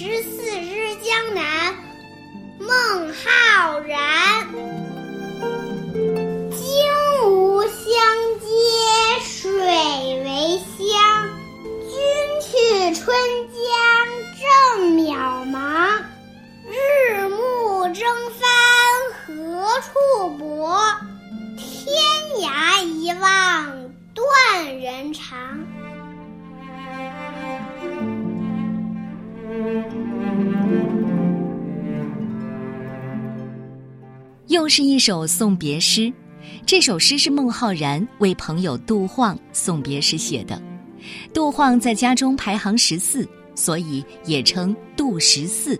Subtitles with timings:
[0.00, 1.74] 十四之江南》，
[2.60, 4.46] 孟浩然。
[6.52, 6.62] 荆
[7.26, 7.68] 吴相
[8.38, 8.46] 接
[9.24, 11.28] 水为乡，
[11.82, 11.90] 君
[12.40, 13.12] 去春
[13.50, 13.58] 江
[14.38, 16.00] 正渺茫。
[16.70, 18.06] 日暮征
[18.38, 18.48] 帆
[19.26, 20.78] 何处泊？
[21.56, 21.92] 天
[22.48, 25.66] 涯一望断人肠。
[34.48, 36.10] 又是一首送别诗，
[36.64, 40.60] 这首诗是孟浩然为朋友杜晃送别时写的。
[41.34, 45.78] 杜晃在家中排行十四，所以也称杜十四。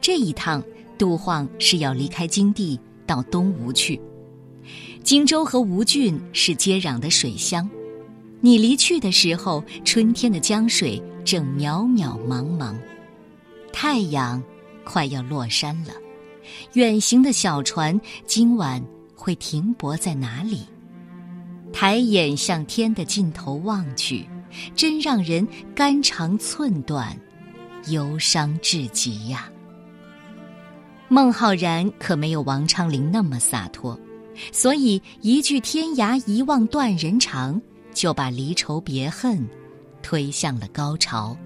[0.00, 0.60] 这一趟，
[0.98, 4.00] 杜晃是要离开荆地到东吴去。
[5.04, 7.70] 荆州和吴郡是接壤的水乡，
[8.40, 12.74] 你离去的时候，春天的江水正渺渺茫茫，
[13.72, 14.42] 太阳
[14.82, 15.92] 快要落山了。
[16.72, 18.82] 远行的小船今晚
[19.14, 20.66] 会停泊在哪里？
[21.72, 24.28] 抬眼向天的尽头望去，
[24.74, 27.16] 真让人肝肠寸断，
[27.88, 29.48] 忧伤至极呀。
[31.08, 33.98] 孟浩然可没有王昌龄那么洒脱，
[34.52, 37.60] 所以一句“天涯一望断人肠”
[37.92, 39.44] 就把离愁别恨
[40.02, 41.36] 推向了高潮。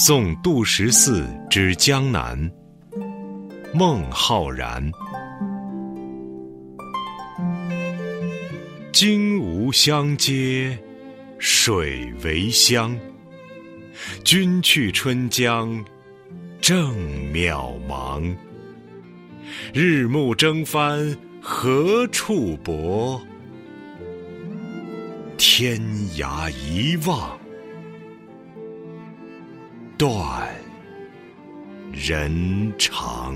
[0.00, 2.38] 送杜十四之江南，
[3.74, 4.92] 孟浩然。
[8.92, 10.78] 荆吴相接，
[11.40, 12.96] 水为乡。
[14.22, 15.84] 君去春江，
[16.60, 16.94] 正
[17.32, 18.22] 渺茫。
[19.74, 23.20] 日暮征帆何处泊？
[25.36, 25.80] 天
[26.16, 27.36] 涯一望。
[29.98, 30.48] 断
[31.92, 33.34] 人肠。